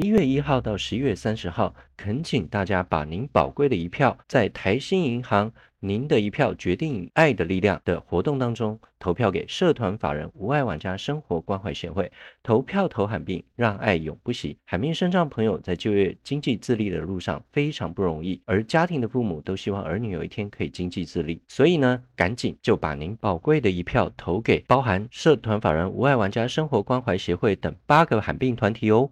[0.00, 12.12] 一月一号到十一月三十号，恳请大家把您宝贵的一票，在台新银行“您的一票决定爱的力量”的活动当中投票给社团法人无爱玩家生活关怀协会。
[12.44, 14.56] 投票投罕病，让爱永不息。
[14.66, 29.10] 罕病身障朋友在就业、经济自立的路上非常不容易，而家庭的父母都希望儿女有一天可以经济自立，所以呢，赶紧就把您宝贵的一票投给包含社团法人无爱玩家生活关怀协会等八个罕病团体哦。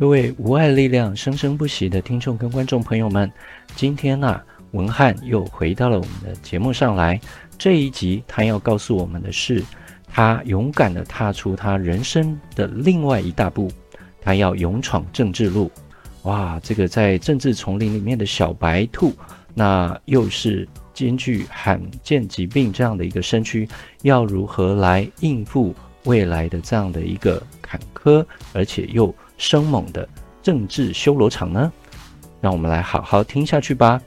[0.00, 3.30] 各位无爱力量生生不息的听众跟观众朋友们，
[3.76, 7.20] 今天呢、啊，文翰又回到了我们的节目上来。
[7.58, 9.62] 这一集他要告诉我们的是，
[10.08, 13.70] 他勇敢地踏出他人生的另外一大步，
[14.22, 15.70] 他要勇闯政治路。
[16.22, 19.12] 哇，这个在政治丛林里面的小白兔，
[19.52, 23.68] 那又是兼具罕见疾病这样的一个身躯，
[24.00, 30.06] 要如何来应付未来的这样的一个坎坷，而且又生猛的
[30.42, 31.72] 政治修罗场呢？
[32.42, 33.98] 让我们来好好听下去吧。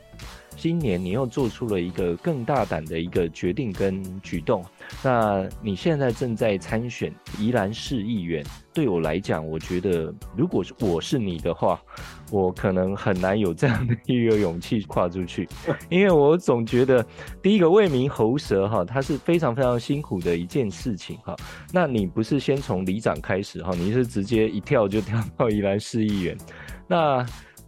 [0.55, 4.63] 今年你又做出了一个更大胆的一个决定跟举动，
[5.01, 8.45] 那你现在正在参选宜兰市议员。
[8.73, 11.79] 对我来讲，我觉得如果是我是你的话，
[12.31, 15.47] 我可能很难有这样的一个勇气跨出去，
[15.89, 17.05] 因为我总觉得
[17.41, 21.35] 第一个为民喉舌哈，它是非常非常辛苦的一件事情哈。
[21.71, 26.37] 那你不是先从里长开始哈，你是直接一跳就跳到宜兰市议员，
[26.87, 27.25] 那。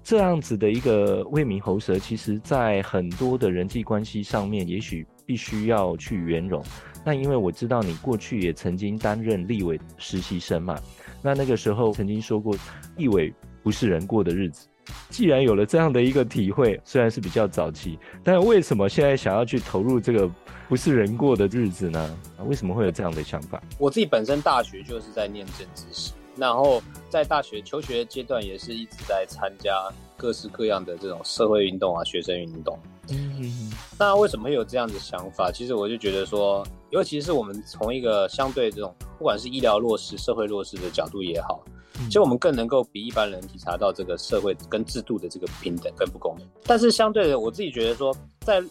[0.07, 6.63] 这样子的一个为民喉舌，其实在很多的人际关系上面，也许必须要去圆融。
[7.05, 10.77] 那因为我知道你过去也曾经担任立委实习生嘛，
[11.21, 12.57] 那那个时候曾经说过，
[12.97, 14.67] 立委不是人过的日子。
[15.09, 20.29] 既然有了这样的一个体会，虽然是比较早期，但为什么现在想要去投入这个
[20.67, 22.17] 不是人过的日子呢？
[22.45, 23.61] 为什么会有这样的想法？
[23.77, 26.13] 我自己本身大学就是在念政治系。
[26.37, 29.71] 然后在大学求学阶段，也是一直在参加
[30.17, 32.77] 各式各样的这种社会运动啊、学生运动。
[33.09, 35.49] 嗯，那为什么会有这样的想法？
[35.49, 41.61] 其实我就觉得说，尤其是我们从一个相对这种，不管是医疗弱势、社会弱势的角度也好，
[42.06, 46.47] 其实我们更能够比一般人体察到这个社会跟制度的这个不平等跟不公平。
[46.63, 48.61] 但是相对的，我自己觉得说，在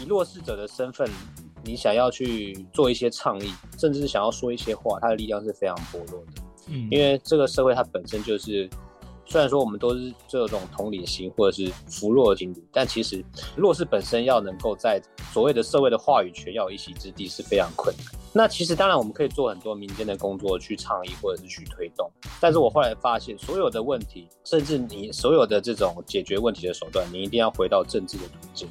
[0.00, 1.06] 以弱势者的身份，
[1.62, 6.42] 你想要去做一些倡议，甚至是想要说一些话，它的力量是非常薄弱的。
[6.68, 8.66] 嗯，因为这个社会它本身就是，
[9.26, 13.24] 虽然说我们都是这种同理心或者是扶弱的心理，但其实
[13.56, 15.00] 弱势本身要能够在
[15.32, 18.06] 所谓的社会的话语权要有一席之地是非常困难。
[18.32, 28.68] 那其实当然我们可以做很多民间的工作去倡议或者是去推动，但是我后来发现所有的问题，甚至你所有的这种解决问题的手段，你一定要回到政治的途径。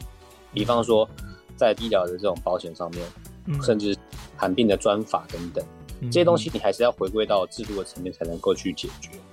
[0.53, 1.09] 比方说
[1.55, 3.95] 在医疗的这种保险上面，甚至
[4.35, 5.65] 罕病的专法等等。
[6.11, 9.11] 这些东西你还是要回归到制度的层面才能够去解决，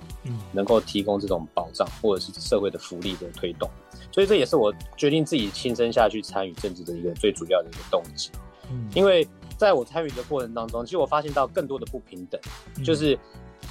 [0.51, 3.69] 能够提供这种保障或者是社会的福利的推动，
[4.11, 8.29] 所以这也是我决定自己亲身下去参与政治的一个最主要的一个动机。
[8.69, 9.27] 嗯，因为
[9.57, 12.39] 在我参与的过程当中，其实我发现到更多的不平等，
[12.83, 13.17] 就是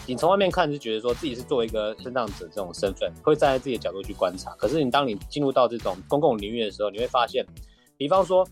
[0.06, 7.46] 你从外面看是觉得说自己是作为一个身障者这种身份，会站在自己的角度去观察，可是你当你进入到这种公共领域的时候，你会发现，
[7.96, 8.46] 比方说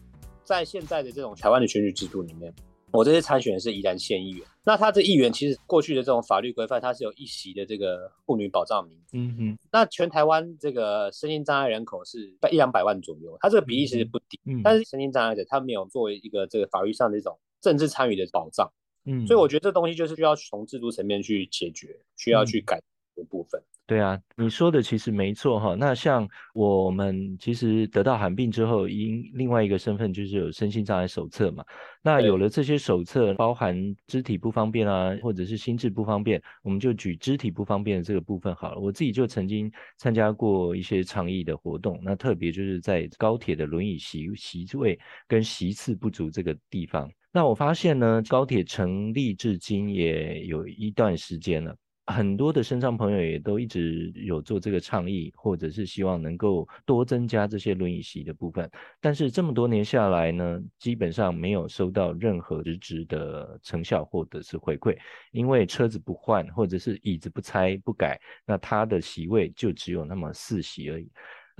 [0.44, 2.52] 在现在的这种台湾的选举制度里面。
[2.91, 8.99] 我这次参选的是宜兰县议员，那他这议员其实过去的这种法律规范，它是有一席的这个妇女保障名。
[9.12, 14.41] 嗯哼，那全台湾这个身心障碍人口是一两百万左右，它这个比例其实不低。
[14.47, 18.71] 嗯，但是身心障碍者他没有作为一个这个法律上的一种政治参与的保障。
[19.05, 22.81] 嗯，所以我觉得这东西就是需要从制度层面去解决，需要去改
[23.18, 23.60] 的部分。
[23.86, 25.74] 对啊，你说的其实没错哈。
[25.74, 31.64] 那像我们其实得到罕病之后，因另外一个身份就是有身心障碍手册嘛。
[32.02, 33.74] 那有了这些手册，包含
[34.06, 38.78] 肢体不方便啊，或者是心智不方便，我们就举肢体不方便的这个部分好了。
[38.78, 47.10] 我自己就曾经参加过一些倡议的活动，那特别就是在高铁的轮椅席席位跟席次不足这个地方。
[47.32, 51.75] 那我发现呢，高铁成立至今也有一段时间了。
[52.10, 58.69] 很多的身障朋友也都一直有做这个倡议，或者是希望能够多增加这些轮椅席的部分。
[58.99, 64.96] 但是这么多年下来呢，基本上没有收到任何实质的成效或者是回馈，
[65.32, 71.10] 因为车子不换或者是椅子不拆不改，那它的席位就只有那么四席而已。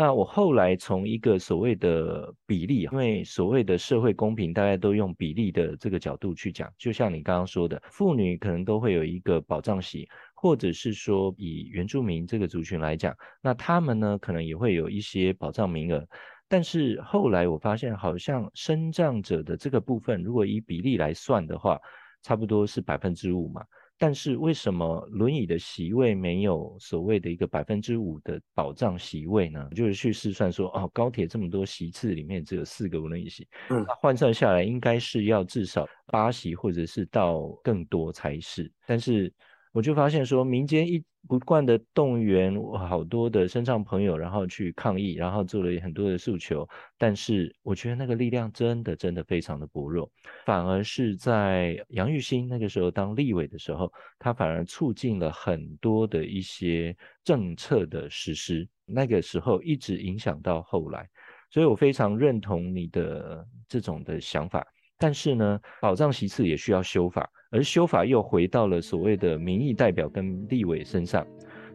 [0.01, 10.09] 那我后来从一个所谓的比例，因为所谓的社会公平，大家都用比例的这个角度去讲，就像你刚刚说的，妇女可能都会有一个保障席。
[10.41, 13.13] 或者是说，以原住民这个族群来讲，
[13.43, 16.07] 那他们呢，可能也会有一些保障名额。
[16.47, 21.77] 但是后来我发现，好像身障者的这个部分，如果以比例来算的话，
[22.23, 23.65] 差不多是百分之五嘛。
[24.01, 29.69] 但是为什么轮椅的席位没有所谓的一个百分之五的保障席位呢？
[29.75, 38.73] 就是去试算说，哦，高铁这么多席次里面只有四个轮椅席，嗯，那换算下来应该是要至少八席或者是到更多才是。
[38.87, 39.33] 但是
[39.73, 46.67] 我就发现说，民间一不断的动员好多的身上朋友，然后去抗议，然后做了很多的诉求，
[46.97, 50.11] 但是我觉得那个力量真的真的非常的薄弱，
[50.47, 61.07] 反而是在杨玉兴那个时候当立委的时候，他反而促进了很多的一些政策的实施，那个时候一直影响到后来，
[61.51, 64.67] 所以我非常认同你的这种的想法。
[64.99, 71.25] 但是呢，保障席次也需要修法，而修法又回到了所谓的民意代表跟立委身上，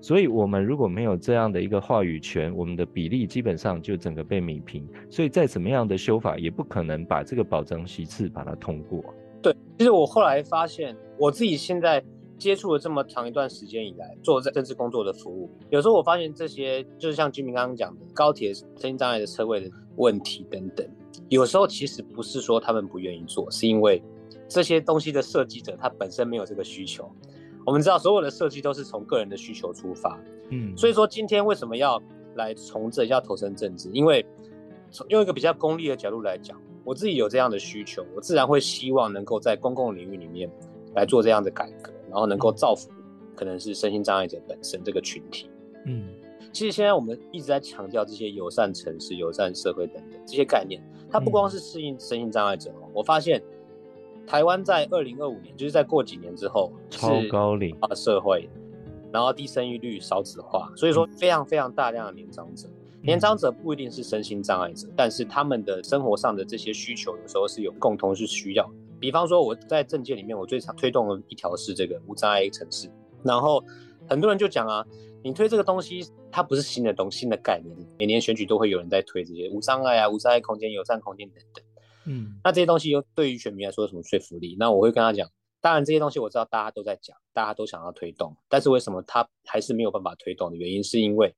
[0.01, 9.01] 所以我们如果没有这样的一个话语权，我们的比例基本上就整个被抹平，所以再怎么样的修法，也不可能把这个保障席次把它通过。
[9.41, 12.03] 对，其实我后来发现，我自己现在
[12.43, 20.87] 接触了这么长一段时间以来，做在政治工作的服务，有时候我发现这些就是像居民刚刚讲的高铁身心障碍的车位的问题等等。
[21.29, 24.03] 有时候其实不是说他们不愿意做，是因为
[24.47, 27.09] 这些东西的设计者他本身没有这个需求。
[27.65, 30.19] 我们知道所有的设计都是从个人的需求出发，
[30.49, 32.01] 嗯，所以说今天为什么要
[32.35, 33.89] 来从政，要投身政治？
[33.93, 34.25] 因为
[34.91, 40.51] 从用一个比较功利的角度来讲，我自己有这样的需求，我自然会希望能够在公共领域里面
[40.93, 42.91] 来做这样的改革，然后能够造福
[43.35, 45.49] 可能是身心障碍者本身这个群体，
[45.87, 46.07] 嗯。
[46.51, 50.79] 其实现在我们一直在强调这些友善城市、友善社会等等这些概念，
[51.09, 52.69] 它不光是适应身心障碍者。
[52.75, 53.41] 嗯、我发现
[54.27, 58.47] 台湾在二零二五年，就是在过几年之后，超高龄化社会，
[59.11, 62.67] 然后低生育率、少子化，所以说非常非常大量的年长者。
[62.67, 68.71] 嗯、年长者不一定是身心障碍者，但是他们的生活上的这些需求，有时候是有共同是需要。
[69.03, 72.89] 比方说我在政界里面，我最常推动的一条是这个无障碍城市，
[73.21, 73.61] 然后
[74.07, 74.85] 很多人就讲啊。
[75.25, 77.75] 你推这个东西，它不是新的东西，新的概念。
[77.99, 81.65] 每年选举都会有人在推这些无障碍啊、无障碍空间、友善空间等等。
[82.05, 84.55] 嗯，那这些东西又对于选民来说有什么说服力？
[84.57, 85.29] 那我会跟他讲，
[85.59, 91.35] 当然这些东西我知道大家都在讲，大家都想要推动，但是为什么他还是没有办法推动的原因，是因为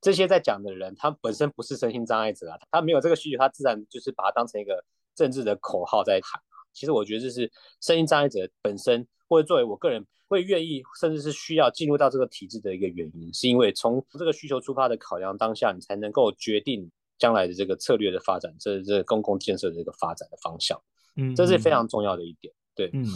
[0.00, 4.84] 这些在讲的人，他本身不是身心障碍者啊，他没有这个需求，他自然就是把它当成一个
[5.16, 6.40] 政治的口号在喊。
[6.78, 10.06] 其实我觉得这是身心障碍者本身，或者作为我个人。
[10.30, 16.86] 会愿意，甚至是需要进入到这个体制的一个原因，是因为从这个需求出发的考量当下，你才能够决定
[17.18, 20.78] 将来的这个策略的发展，这是这个公共建设的这个发展的方向。
[21.16, 22.52] 嗯，这是非常重要的一点。
[22.74, 23.06] 对，嗯。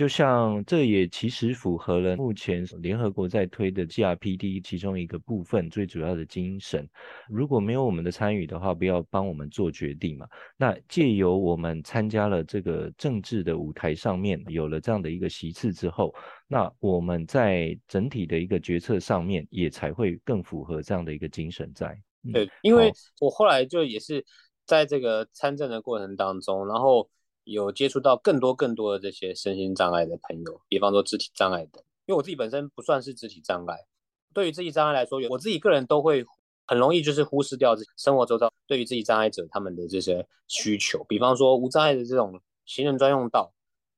[0.00, 6.88] 就像这也其实符合了目前联合国在推的 GRPD 其中一个部分最主要的精神。
[7.28, 10.26] 如果没有我们的参与的话，不要帮我们做决定嘛。
[10.56, 16.14] 那借由我们参加了这个政治的舞台上面，有了这样的一个席次之后，
[16.48, 21.94] 那我们在整体的一个决策上面也才会更符合这样的一个精神在。
[22.32, 24.24] 对，因为我后来就也是
[24.64, 27.06] 在这个参政的过程当中，然后。
[27.44, 33.86] 有接触到更多更多的这些身心障碍的朋友，比方说肢体障碍的，因为我自己本身不算是肢体障碍，
[34.32, 36.24] 对于肢体障碍来说，我自己个人都会
[36.66, 43.52] 很容易就是忽视掉生活周遭对于肢体障碍者他们的这些需求，比方说无障碍的这种行人专用道，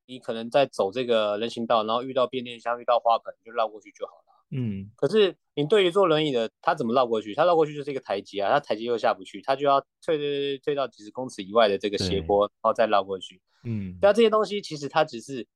[0.07, 4.22] 你可能在走这个人行道，然后遇到变电箱、遇到花盆，就绕过去就好。
[4.55, 7.35] 嗯，可是你对于坐轮椅的，他怎么绕过去？
[7.35, 13.41] 他绕过去就是一个台阶啊，他台阶又下不去，他就要退退退退到几十公尺以外的这个斜坡，然后再绕过去。
[13.65, 15.47] 嗯，那这些东西其实它只是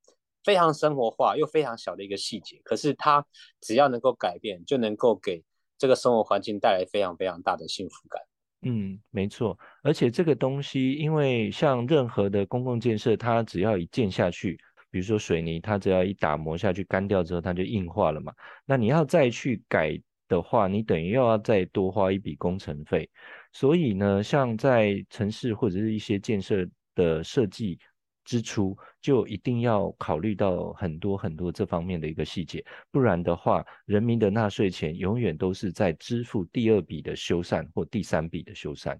[0.43, 3.23] 非常生活化又非常小的一个细节，可是它
[3.61, 5.43] 只要能够改变，就能够给
[5.77, 8.21] 这个生活环境带来非常非常大的幸福感。
[8.63, 14.59] 嗯，没错，而且这个东西，因为像任何的公共建设，它只要一建下去。
[14.97, 18.33] 比如说水泥，它只要一打磨下去干掉之后，它就硬化了嘛。
[18.65, 19.95] 那你要再去改
[20.27, 23.07] 的话，你等于又要再多花一笔工程费。
[23.53, 27.77] 所以呢，像在城市或者是一些建设的设计
[28.25, 38.97] 之初，就一定要考虑到很多很多这方面的一个细节，不然的话，人民的纳税钱永远都是在支付第二笔的修缮或第三笔的修缮。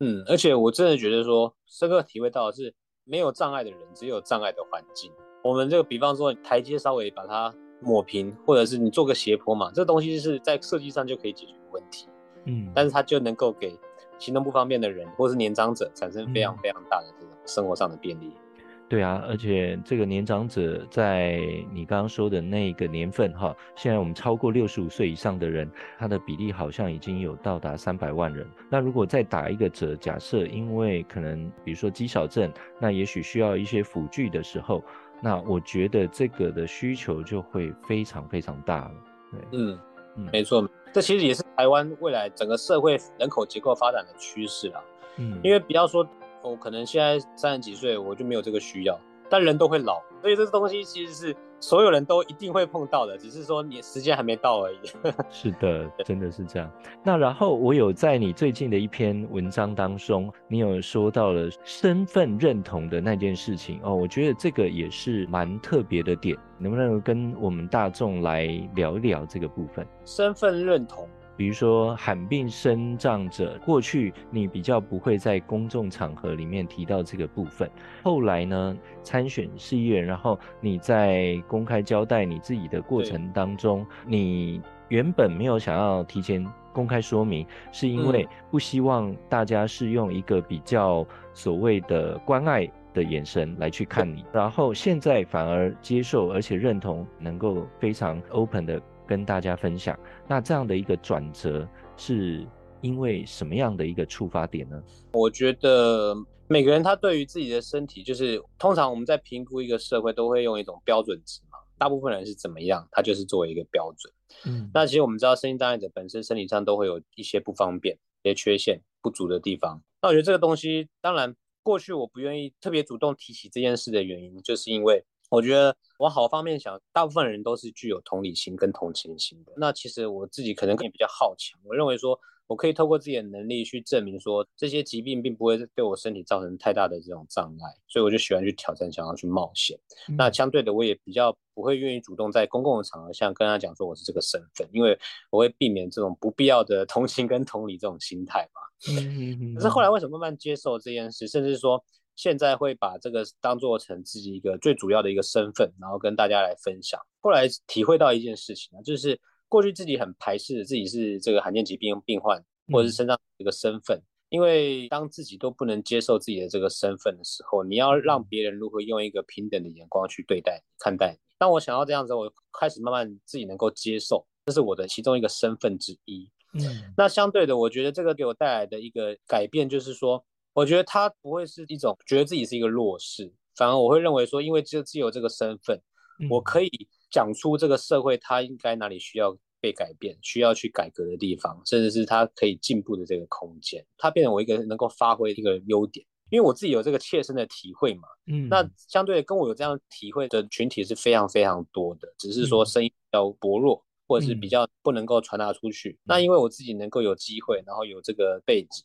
[0.00, 2.74] 嗯，而且我真的觉得说，深刻体会到的是。
[3.10, 5.10] 没有障碍的人，只有障碍的环境。
[5.42, 12.06] 我们这个，比方说台阶稍微把它抹平，或者是你做个斜坡嘛，这个东西是在设计上就可以解决的问题。
[12.44, 13.76] 嗯，但是它就能够给
[14.18, 18.26] 行动不方便的人，或是年长者产生非常非常大的这种生活上的便利。
[18.26, 18.49] 嗯
[18.90, 21.40] 对啊，而且这个年长者在
[21.72, 28.44] 你刚刚说的那个年份哈，现在我们超过六十五岁以上的人，他的比例好像已经有到达三百万人。
[28.68, 34.82] 那如果再打一个折，假设因为可能比如说肌少症，那也许需要一些辅具的时候，
[35.22, 38.92] 那我觉得这个的需求就会非常非常大了。
[39.30, 39.78] 对，嗯
[40.16, 44.82] 嗯，没错，这其实也是台湾未来整个社会人口结构发展的趋势啊。
[45.18, 46.04] 嗯，因为不要说
[46.42, 51.36] 我可能现在三十几岁，我就没有这个需要，但人都会老，所以这个东西其实是。
[51.62, 54.78] 所有人都一定会碰到的，只是说你时间还没到而已。
[55.28, 56.72] 是的，真的是这样。
[57.04, 69.86] 那然后我有在你最近的一篇文章当中，你有说到了身份认同的那件事情哦，我觉得这个也是蛮特别的点，能不能跟我们大众来聊一聊这个部分？
[70.06, 71.06] 身份认同。
[71.40, 77.66] 比如说罕病生障者，过去你比较不会在公众场合里面提到这个部分。
[78.02, 98.78] 后来呢，参选市议员，然后你在公开交代你自己的过程当中，你原本没有想要提前公开说明，是因为不希望大家是用一个比较所谓的关爱的眼神来去看你，然后现在反而接受而且认同，能够非常 open 的。
[99.06, 99.98] 跟大家分享，
[100.30, 102.46] 那这样的一个转折是
[102.82, 104.80] 因为什么样的一个触发点呢？
[105.12, 106.14] 我觉得
[106.46, 114.14] 每个人他对于自己的身体，就是通常我们在评估一个社会都会用一种标准值嘛，大部分人是怎么样，他就是作为一个标准。
[114.44, 119.82] 嗯，那其实我们知道，身心障碍者本身身体上都会有一些不方便、一些缺陷、不足的地方。
[120.00, 121.34] 那我觉得这个东西，当然
[121.64, 125.04] 过去我不愿意特别主动提起这件事的原因，就是因为。
[125.30, 129.52] 我觉得往好方面想，大部分人都是具有同理心跟同情心的。
[129.56, 132.18] 那其实我自己可能也比较好强，我认为说
[132.48, 139.78] 我可以透过自己的能力去证明说，这些疾病并不会对我身体造成太大的这种障碍，所以我就喜欢去挑战，想要去冒险。
[140.08, 140.16] 嗯。
[140.16, 144.98] 那相对的，我也比较不会愿意主动在公共的场合像跟他讲说我是这个身份，因为
[145.30, 148.60] 我会避免这种不必要的同情跟同理这种心态嘛。
[148.88, 149.54] 嗯嗯嗯。
[149.54, 151.84] 可是后来为什么慢慢接受这件事，甚至说。
[152.20, 157.00] 现在会把这个当做成自己一个最主要的一个身份，然后跟大家来分享。
[157.20, 171.18] 后来体会到一件事情啊，就是过去自己很排斥自己是这个罕见疾病病患，或者是身上这个身份，嗯，因为当自己都不能接受自己的这个身份的时候，你要让别人如何用一个平等的眼光去对待看待你。
[171.38, 176.30] 当我想要这样子，我开始慢慢自己能够接受，这是我的其中一个身份之一。
[176.52, 180.22] 嗯，那相对的，我觉得这个给我带来的一个改变就是说。
[180.52, 185.80] 我觉得他不会是一种觉得自己是一个弱势，反而我会认为说，因为只有只有这个身份，
[186.28, 186.70] 我可以
[187.10, 196.04] 讲出这个社会它应该哪里需要被改变、需要去改革的地方，甚至是它可以进步的这个空间，它变成我一个能够发挥一个优点。
[196.30, 205.98] 因为我自己有这个切身的体会嘛，嗯，那相对跟我有这样体会的群体是非常非常多的，只是说声音比较薄弱，或者是比较不能够传达出去。
[206.04, 208.84] 那因为我自己能够有机会，然后有这个背景。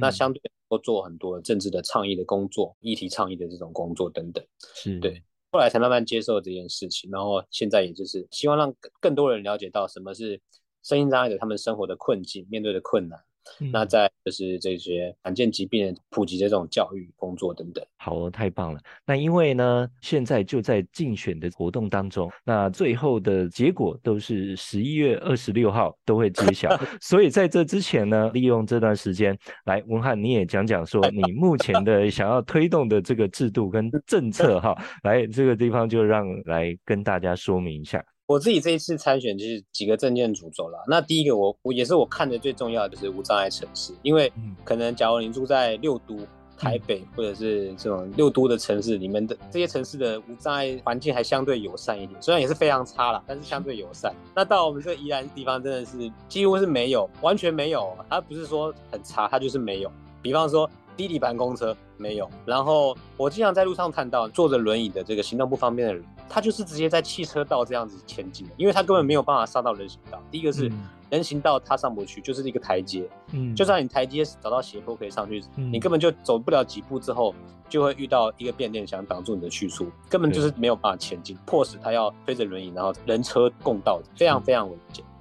[0.00, 0.40] 那相对
[0.76, 10.40] 会做很多政治的倡议的工作，议题倡议的这种工作等等，是对，后来才慢慢接受这件事情，然后现在也就是希望让更多人了解到什么是
[10.82, 13.18] 身心障碍者他们生活的困境，面对的困难。
[13.60, 17.84] 嗯、那再就是这些罕见疾病普及的这种教育工作等等。
[17.96, 18.80] 好哦，太棒了。
[19.06, 26.68] 那因为呢，现在就在竞选的活动当中，那最后的结果都是十一月二十六号都会揭晓。
[27.00, 38.04] 所以在这之前呢，利用这段时间来，文翰你也讲讲说你目前的想要推动的这个制度跟政策哈，来这个地方就让来跟大家说明一下。
[38.26, 40.82] 我自己这一次参选就是几个证件主轴了。
[40.88, 44.32] 那第一个我我也是我看的最重要的就是无障碍城市，因为
[44.64, 46.18] 可能假如你住在六都、
[46.56, 54.14] 台北或者是这种六都的城市里面的这些城市的无障碍环境还相对友善一点，虽然也是非常差啦，但是相对友善。
[54.34, 57.94] 那到我们这个宜兰地方真的是几乎是没有，完全没有。
[58.08, 59.92] 它不是说很差，它就是没有。
[60.22, 60.70] 比方说。
[60.96, 70.20] 低底盘公车没有，然后我经常在路上看到坐着轮椅的这个行动不方便的人，他就是直接在汽车道这样子前进的，因为他根本没有办法上到人行道。
[70.30, 70.70] 第一个是
[71.10, 77.34] 人行道他上不去，就是一个台阶，嗯，就算你台阶找到斜坡可以上去，你根本就走不了几步之后，
[77.68, 85.04] 就会遇到一个变电箱挡住你的去处，根本就是没有办法前进，迫使他要推着轮椅，然后人车共道，非常非常危险。
[85.04, 85.11] 嗯，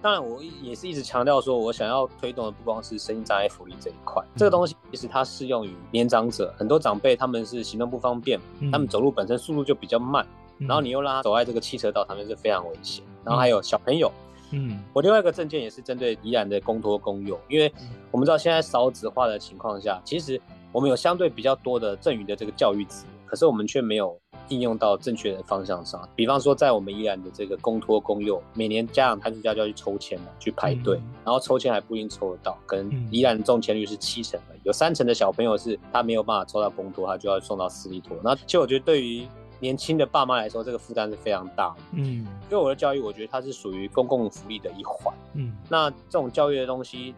[0.00, 8.40] 当然，我也是一直强调说，我想要推动的不光是身心障碍福利这一块，这个东西其实它适用于年长者，很多长辈他们是行动不方便，
[8.70, 10.26] 他们走路本身速度就比较慢，
[10.58, 13.04] 然后你又让他走在这个汽车道上面是非常危险。
[13.24, 14.10] 然后还有小朋友，
[14.50, 17.72] 嗯，我另外一个证件也是针对宜兰的公托公用，因为
[18.10, 20.40] 我们知道现在少子化的情况下，其实
[20.72, 24.20] 我们有相对比较多的赠予的这个教育资源，可是我们却没有。
[24.48, 38.14] 应用到正确的方向上，比方说在我们宜兰的这个公托公幼，每年家长寒暑假就要去抽签去排队，嗯，然后抽签还不一定抽得到，跟宜兰的中签率是七成的，有三成的小朋友是他没有办法抽到公托，他就要送到私立托。
[38.22, 39.26] 那其实我觉得对于
[39.58, 41.76] 年轻的爸妈来说，这个负担是非常大的。
[41.92, 45.14] 嗯，因为我的教育，我觉得它是属于公共福利的一环。
[45.34, 47.14] 嗯，那这种教育的东西，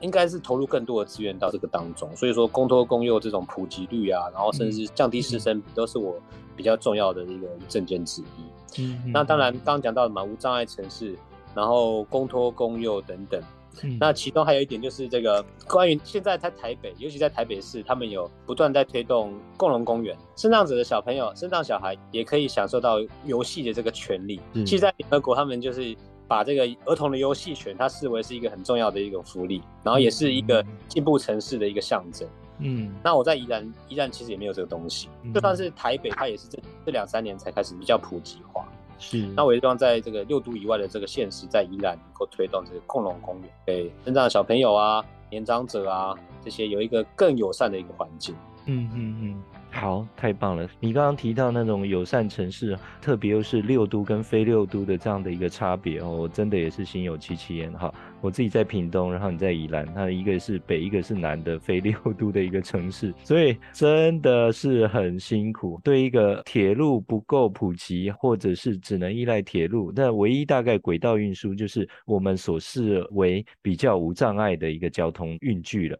[0.00, 2.08] 应该是投入更多的资源到这个当中。
[2.16, 6.14] 所以说，公托公幼这种普及率啊，然后甚至降低师生比，都是我
[6.56, 8.80] 比较重要的一个政见之一。
[8.80, 11.16] 嗯，那当然，刚刚讲到的嘛，无障碍城市，
[11.54, 13.42] 然后公托公幼等等。
[13.84, 24.40] 嗯、那其中还有一点就是这个关于现在在台北，尤其在台北市，他们有不断在推动共融公园，身障者的小朋友、生障小孩也可以享受到游戏的这个权利。
[24.54, 25.96] 嗯、其实，在联合国，他们就是
[26.30, 32.28] 把这个儿童的游戏权，它视为是一个很重要的一个福利，然后也是一个进步城市的一个象征。
[32.60, 36.56] 嗯，那我在宜兰，宜兰其实也没有这个东西，就算是台北，它也是这
[36.86, 38.64] 这两三年才开始比较普及化。
[39.00, 48.36] 是，那我也希望在这个六都以外的这个县市，在宜兰能够推动这个共融公园，给身障的小朋友啊、年长者啊这些有一个更友善的一个环境。
[48.66, 49.39] 嗯嗯嗯。
[49.80, 50.68] 好，太棒了！
[50.78, 57.90] 你刚刚提到那种友善城市，特别又是六都跟非六都的这样的一个差别哦，我真的也是心有戚戚焉哈。
[58.20, 65.80] 我自己在屏东，然后你在宜兰，那一个是北，一个是南的非六都的一个城市，所以真的是很辛苦。
[65.82, 75.98] 对一个铁路不够普及，或者是只能依赖铁路，那唯一大概轨道运输就是我们所视为比较无障碍的一个交通运具了。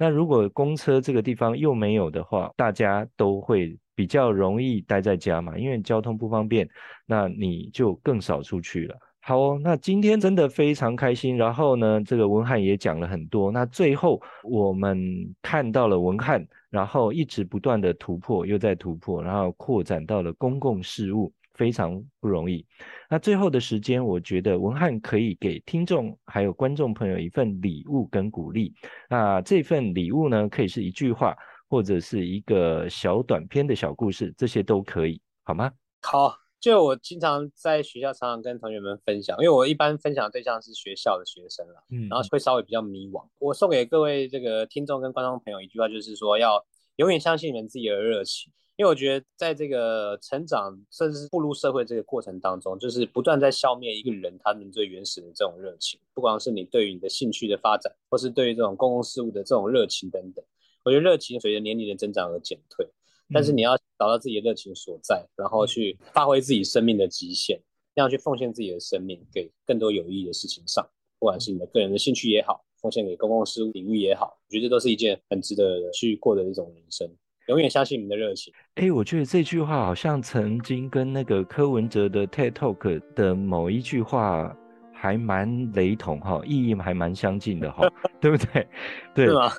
[0.00, 6.66] 那如果公车这个地方又没有的话，大家都会比较容易待在家嘛，因为交通不方便，
[7.04, 8.96] 那你就更少出去了。
[9.20, 11.36] 好哦，那今天真的非常开心。
[11.36, 13.52] 然后呢，这个文翰也讲了很多。
[13.52, 14.98] 那最后我们
[15.42, 21.30] 看到了文翰，然后一直不断的突破，又在突破，然后扩展到了公共事务。
[21.60, 22.64] 非常不容易。
[23.10, 28.72] 那最后的时间，我觉得文翰可以给听众还有观众朋友一份礼物跟鼓励。
[29.10, 31.36] 那这份礼物呢，可以是一句话，
[31.68, 35.70] 或者是一个小短篇的小故事，这些都可以，好吗？
[36.00, 43.22] 好，就我经常在学校常常跟同学们分享，因为我一般分享的对象是学校的学生了，嗯，然后会稍微比较迷惘。
[43.38, 46.64] 我送给各位这个听众跟观众朋友一句话，就是说要
[46.96, 48.50] 永远相信你们自己的热情。
[48.80, 60.42] 因为我觉得，在这个成长甚至是步入社会这个过程当中，就是不断在消灭一个人他们最原始的这种热情，不光是你对于你的兴趣的发展，或是对于这种公共事务的这种热情等等。
[60.82, 62.88] 我觉得热情随着年龄的增长而减退，
[63.34, 67.60] 但是你要找到自己的热情所在，然后去发挥自己生命的极限，
[67.94, 70.82] 这样去奉献自己的生命给更多有意义的事情上，
[71.18, 77.06] 不管是你的个人的兴趣也好，奉献给公共事务领域也好，我觉得这都是一件很值得去过的一种人生。
[77.50, 78.52] 永远相信你们的热情。
[78.76, 84.56] 哎、欸，我觉得这句话好像曾经跟那个柯文哲的 TED Talk 的某一句话
[84.92, 87.86] 还蛮雷同哈，意义还蛮相近的哈，
[88.20, 88.66] 对不对？
[89.14, 89.50] 对，是吗？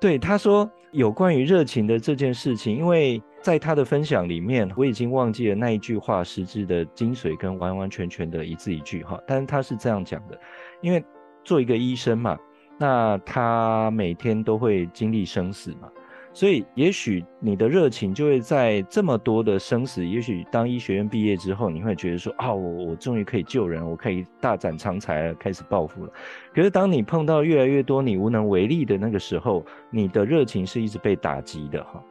[0.00, 10.38] 对，他说有关于热情的这件事情，因为在他的分享里面，我已经忘记了那一句话实质的精髓跟完完全全的一字一句哈，但是他是这样讲的，
[10.80, 11.04] 因为
[11.44, 12.36] 做一个医生嘛，
[12.78, 15.88] 那他每天都会经历生死嘛。
[16.36, 20.06] 所以，也许你的热情就会在这么多的生死。
[20.06, 26.12] 也许当医学院毕业之后，你会觉得说：“啊，我我终于可以救人，我可以大展长才，开始抱负了。”
[26.54, 32.04] 可是，当你碰到越来越多你无能为力的那个时候，你的热情是一直被打击的哈。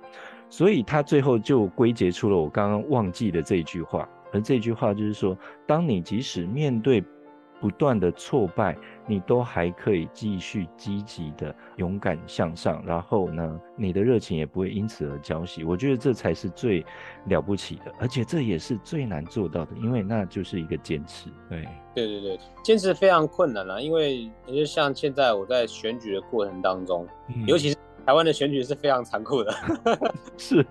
[0.49, 4.09] 所以，他最后就归结出了我刚刚忘记的这一句话。
[4.33, 6.99] 而这句话就是说，当你即使面对
[7.65, 15.67] 不断的挫败，你都还可以继续积极的勇敢向上，然后呢，你的热情也不会因此而浇熄。
[15.67, 16.85] 我觉得这才是最
[17.25, 21.27] 了不起的，而且这也是最难做到的，因为那就是一个坚持。
[21.49, 29.51] 对，对对对，坚持非常困难啊，因为你就像现在我在选举的过程当中，嗯、尤其是台湾的选举是非常残酷的，
[30.37, 30.63] 是，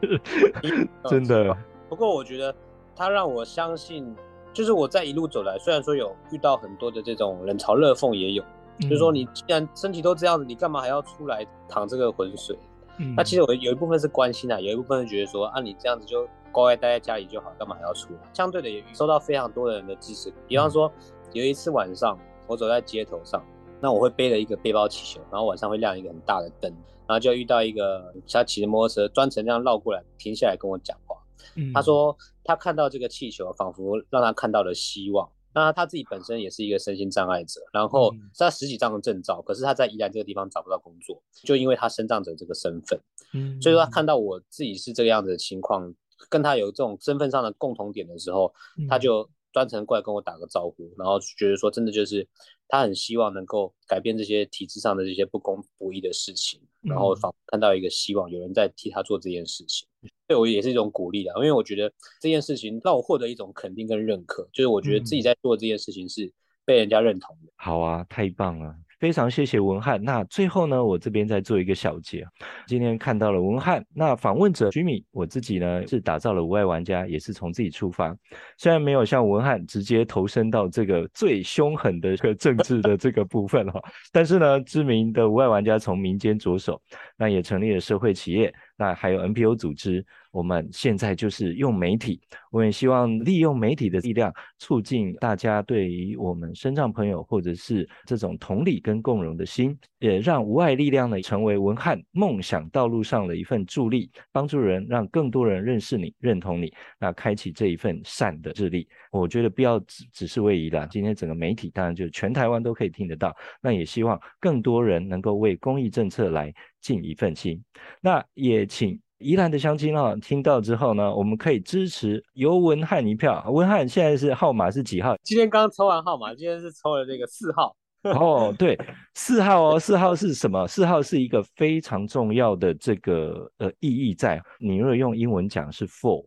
[1.11, 1.57] 真的。
[1.89, 2.55] 不过我觉得
[2.95, 4.15] 他让我相信。
[4.55, 8.43] 就是我在一路走来，虽然说有遇到很多的这种冷嘲热讽，也有，
[8.79, 12.57] 嗯、就是说你既然身体都这样子，你干嘛还要出来淌这个浑水？
[12.99, 18.21] 嗯、那其实我有一部分是关心啊，有一部分是觉得说啊，你这样子就乖乖待在家里就好，干嘛还要出来？
[18.33, 20.33] 相对的也收到非常多的人的支持。
[20.47, 20.91] 比方说
[21.33, 23.45] 有一次晚上，我走在街头上，
[23.81, 26.71] 那我会背着一个背包气球，然后晚上会亮一个很大的灯，
[27.09, 31.17] 然后就遇到一个他骑着摩托车专程这样绕过来，停下来跟我讲话。
[31.57, 35.31] 嗯、他说他看到这个气球，仿佛让他看到了希望。
[35.57, 43.01] 那他自己本身也是一个身心障碍者，然后他十几张的证照，可是他在宜兰这个地方找不到工作，就因为他身障者这个身份。
[43.33, 45.95] 嗯，所以说他看到我自己是这个样子的情况，
[46.29, 48.53] 跟他有这种身份上的共同点的时候，
[48.89, 52.27] 他就专程过来跟我打个招呼，然后觉得说真的就是
[52.67, 59.87] 他很希望能够改变这些体制上的这些不公不义的事情，然后仿看到一个希望，有人在替他做这件事情，
[60.27, 66.33] 对我也是一种鼓励的，因为我觉得这件事情让我获得一种肯定跟认可，就是我觉得自己在做这件事情是
[66.65, 67.53] 被人家认同的。
[67.57, 68.75] 好啊，太棒了。
[69.01, 70.03] 非常谢谢文翰。
[70.03, 72.25] 那最后呢，我这边再做一个小结。
[72.67, 78.17] 今天看到了文翰，那访问者 Jimmy，我自己呢是打造了无爱玩家，也是从自己出发。
[78.57, 86.81] 虽然没有像文翰直接投身到这个最凶狠的这个政治的这个部分哈， 但是呢，知名的无爱玩家从民间着手，
[87.19, 88.55] 那也成立了社会企业。
[88.77, 108.89] 那还有 NPO 组织，我们现在就是用媒体，我也希望利用媒体的力量，促进大家对于我们身障朋友或者是这种同理跟共融的心，也让无爱力量呢成为文翰梦想道路上的一份助力，帮助人，让更多人认识你、认同你，那开启这一份善的智力。
[109.13, 116.53] 我觉得不要只只是为宜兰，今天整个媒体当然就全台湾都可以听得到，那也希望更多人能够为公益政策来。
[116.85, 117.65] 尽一份心，
[118.03, 123.43] 那也请宜兰的乡亲啊，听到之后呢，我们可以支持游文翰一票。
[123.51, 125.17] 文翰现在是号码是几号？
[125.23, 127.75] 今天刚抽完号码，今天是抽了这个四号。
[128.03, 128.79] 哦，对，
[129.15, 130.69] 四号哦，四号是什么？
[130.69, 134.39] 四号是一个非常重要的这个呃意义在。
[134.61, 136.23] 你如果用英文讲是 for，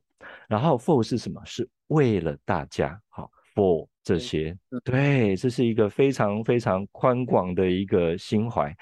[0.50, 1.39] 然后 for 是什么？
[1.46, 4.58] 是为了大家，好 for 这些。
[4.84, 8.76] 对，这是一个非常非常宽广的一个心怀。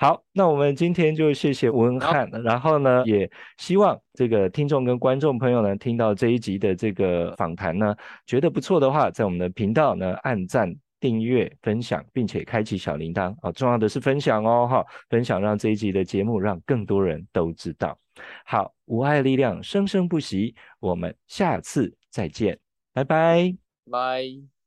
[0.00, 17.98] 好，那我们今天就谢谢文翰，然后呢，也希望这个听众跟观众朋友呢，听到这一集的这个访谈呢，觉得不错的话，在我们的频道呢，按赞、订阅、分享，并且开启小铃铛啊，重要的是分享哦，哈，分享让这一集的节目让更多人都知道。
[18.46, 22.58] 好，无爱力量生生不息，我们下次再见，
[22.94, 23.54] 拜拜，
[23.90, 24.59] 拜。